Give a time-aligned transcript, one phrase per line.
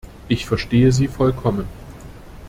[0.29, 1.67] Ich verstehe Sie vollkommen.